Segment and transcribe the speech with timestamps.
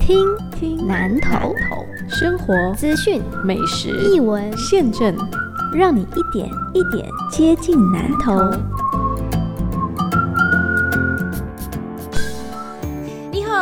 [0.00, 1.54] 听听南头
[2.08, 5.14] 生活资讯美食译文，现政，
[5.72, 8.32] 让你一点一点接近南投。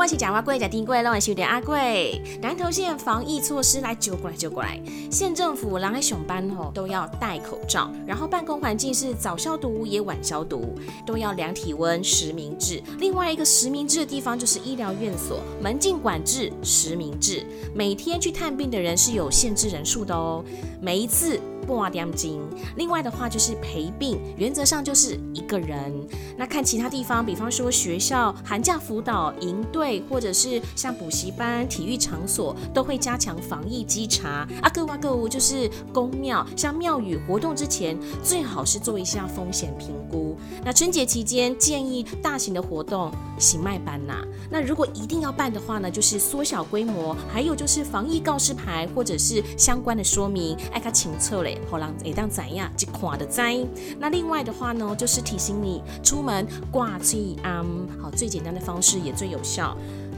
[0.00, 2.22] 我是贾花贵贾丁贵，让我有点阿贵。
[2.40, 4.80] 南投县防疫措施来揪过来揪过来，
[5.10, 10.74] 县政府人来上班吼都要戴口罩，然后办公环境是早消毒也晚消毒，
[11.04, 12.82] 都要量体温、实名制。
[12.98, 17.44] 另外一个实名制的地方就是医疗院所，门禁管制、实名制。
[17.74, 20.42] 每天去探病的人是有限制人数的哦，
[20.80, 21.38] 每一次。
[21.66, 22.40] 半点金。
[22.76, 25.92] 另外的话就是陪病，原则上就是一个人。
[26.36, 34.46] 那看其他地方，比方说学校、寒假辅导营队，或者是像补习班、体育场所，都会加强防疫稽查。
[34.62, 40.36] 啊，各哇各屋就是公庙，像庙宇活动之前，最好是做一下风险评估。
[40.64, 44.24] 那春节期间建议大型的活动行迈班呐。
[44.50, 51.49] 那如果一定要办的话呢，就是缩小规模，还有就是防疫告示牌或者是相关的说明，爱看清楚嘞。
[51.70, 53.56] 好让会当怎样就看的灾。
[53.98, 57.64] 那另外的话呢，就是提醒你出门挂最安，
[58.00, 59.76] 好最简单的方式也最有效。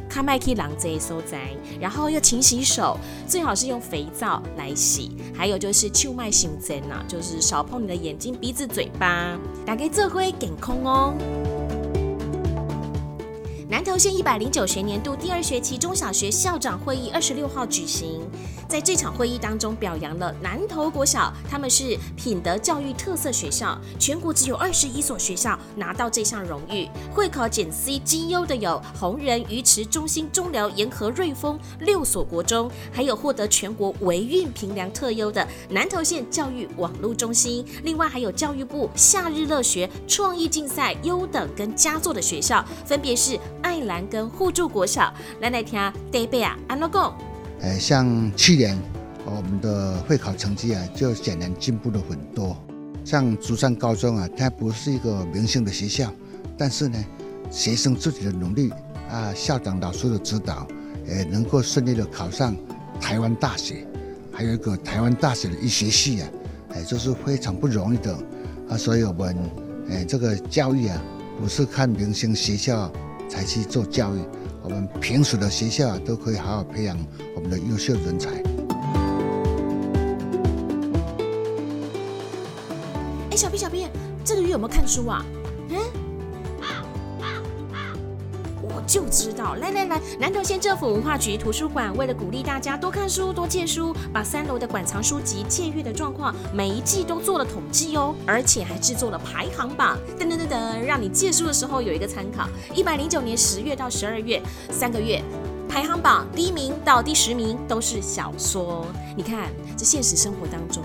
[0.09, 5.17] 看麦克狼这所在，然后要勤洗手，最好是用肥皂来洗。
[5.35, 9.39] 还有就是秋麦行针呐，就是少碰你的眼睛、鼻子、嘴巴。
[9.65, 11.15] 打开这会健康哦。
[14.03, 18.21] 县一百零九学年度第二学期中小学校长会议二十六号举行，
[18.69, 26.89] 在这场会议当中，表扬了南投国小，他们是品德教育特色学校，全国只有二十一所学校拿到这项荣誉。
[27.15, 37.65] 会考减 C 绩优的有红人、鱼池、中心、中寮、沿河、瑞丰六所国中，还有获得全国维运评量特优的南投县教育网络中心。
[37.85, 43.39] 另外还有教育部夏日乐学创意竞赛优等跟佳作的学校，分别是。
[43.65, 45.81] 爱兰跟互助国小，来来听
[46.13, 47.13] 德贝啊，安乐讲。
[47.61, 48.79] 呃，像去年
[49.25, 52.57] 我们的会考成绩啊，就显然进步了很多。
[53.05, 56.13] 像竹山高中啊，它不是一个明星的学校，
[56.57, 57.05] 但是呢，
[57.51, 58.71] 学生自己的努力
[59.11, 60.67] 啊，校长老师的指导，
[61.09, 62.57] 呃，能够顺利的考上
[63.01, 63.87] 台湾大学，
[64.33, 66.29] 还有一个台湾大学的医学系啊，
[66.75, 68.17] 哎，这是非常不容易的
[68.69, 68.77] 啊。
[68.77, 69.37] 所以我们，
[69.91, 71.01] 哎，这个教育啊，
[71.41, 72.91] 不是看明星学校。
[73.33, 74.21] 才去做教育，
[74.63, 76.95] 我们平时的学校啊都可以好好培养
[77.35, 78.29] 我们的优秀人才。
[83.31, 83.87] 哎，小 B 小 B，
[84.23, 85.25] 这个月有没有看书啊？
[88.93, 102.47] 就知道，来来来，南投县政府文化局图书馆为了鼓励大家多看书、多借书，把三楼的馆藏书籍借阅的状况每一季都做了统计哦，而且还制作了排行榜，噔噔噔噔，让你借书的时候有一个参考。
[102.75, 105.23] 一百零九年十月到十二月三个月，
[105.71, 108.85] 排行榜第一名到第十名都是小说。
[109.17, 110.85] 你看，这现实生活当中。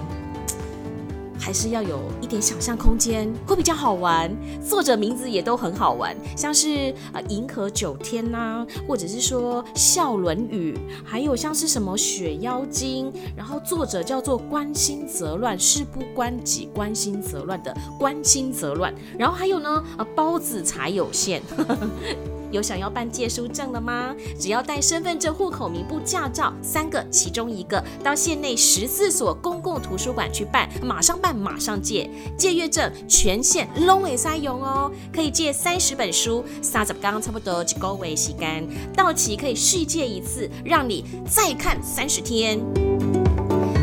[1.47, 4.29] 还是要有一点想象空间，会比较好玩。
[4.61, 18.93] 作者名字也都很好玩，像是呃银河九天呐，或者是说笑伦语，还有像是什么雪妖精，然后作者叫做关心则乱，事不关己，关心则乱的关心则乱。
[19.17, 21.41] 然后还有呢，呃包子才有限。
[22.51, 24.15] 有想要办借书证了吗？
[24.39, 32.09] 只要带身份证、户口名簿、驾照三个，其中一个到县内十四所公共图书馆去办，马上办，马上借。
[32.37, 43.16] 借阅证全县拢会使用哦，可以借三十本书，三十刚差不多就够为时间，到期可以续借一次，让你再看三十天。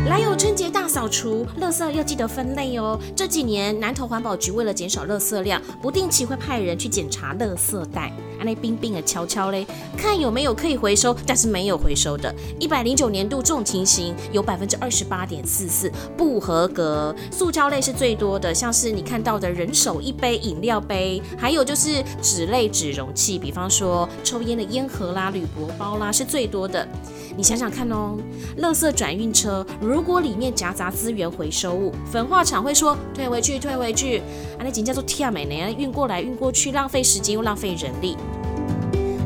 [0.07, 2.99] 来有春节大扫除，垃圾要记得分类哦。
[3.15, 8.13] 这几年南投环保局为了减少垃圾量，不定期会派人去检查垃圾袋。
[8.43, 9.65] 那冰冰的悄悄嘞，
[9.97, 12.31] 看有没有可以回收，但是没有回收的。
[12.59, 26.87] 一百零九年度这种情形有百分之二十八点四四不合格，塑胶类是最多的，像是你看到的人手一杯饮料杯，还有就是纸类纸容器，比方说抽烟的烟盒啦、铝箔包啦是最多的。
[27.37, 28.17] 你想想看哦，
[28.59, 34.19] 垃圾转运车如果里面夹杂资源回收物，焚化厂会说退回去，退回去，
[34.57, 38.15] 啊，那紧叫做天美呢，运过来运过去，浪费时间又浪费人力。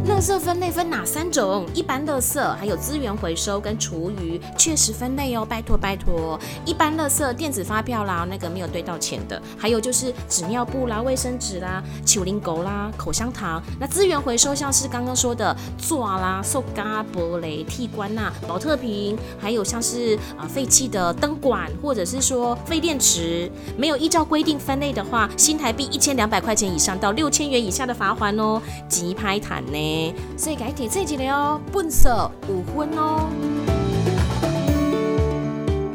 [0.09, 1.67] 垃圾分类分哪三种？
[1.71, 6.37] 一般垃圾，还有资源回收跟厨余，确实分类哦，拜托拜托。
[6.65, 13.61] 一般垃圾，电子发票啦，那个没有兑到钱的，还有就是纸尿布啦、卫生纸啦、球零狗啦、口香糖。
[13.79, 16.83] 那资源回收像是刚刚说的座啦、塑胶、
[17.13, 28.59] 玻璃、替管呐、保特瓶，还有像是啊废弃的灯管，或者是说废电池，没有依照规定分类的话，新台币一千两百块钱以上到六千元以下的罚款哦，
[28.89, 29.98] 急拍坦呢。
[30.37, 33.78] 所以改提这一年哦，本色五分哦。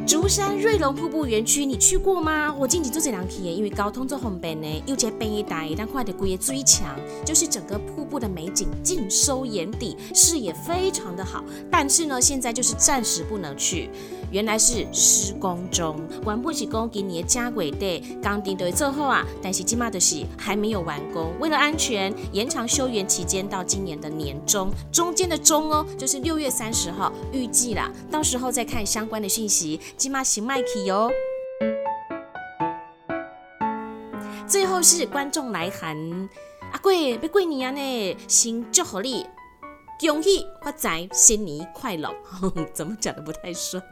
[0.07, 2.55] 竹山瑞龙瀑布园区，你去过吗？
[2.59, 11.43] 我近期做这两天，因为交通做方便呢，又在北带，但快的规个最强，就是整个瀑布的美景尽收眼底，视野非常的好。
[11.71, 13.89] 但是呢，现在就是暂时不能去。
[14.31, 21.33] 原来是施工中，完不起工今年加轨队钢钉队最后啊，但是今嘛的是还没有完工。
[21.39, 29.81] 为了安全，延长修园期间到今年的年中，中间的中哦，就是六月三十号，预计啦，到时候再看相关的讯息。
[29.97, 31.11] 今嘛行麦克哟。
[34.47, 36.29] 最后是观众来函，
[36.73, 39.27] 阿贵别贵你啊呢，先祝福你，
[40.01, 42.13] 恭喜发财，新年快乐。
[42.75, 43.83] 怎么讲的不太顺？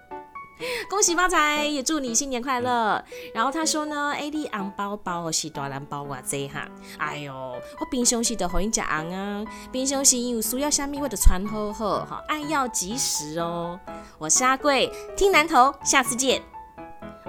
[0.89, 3.03] 恭喜发财，也祝你新年快乐。
[3.35, 6.67] 然后他说呢，A D 红包包是大蓝包哇这哈，
[6.99, 7.33] 哎呦，
[7.81, 13.79] 我平常时都欢迎食红啊，平常时有需要虾米我就传好好哈，爱要及时哦。
[14.19, 16.43] 我是阿贵，听南头，下次见。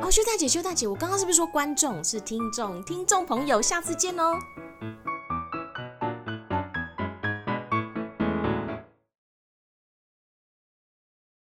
[0.02, 2.84] 哦，修大姐，修大姐，我刚刚是不是说观众是听众？
[2.84, 4.38] 听众朋友，下次见哦。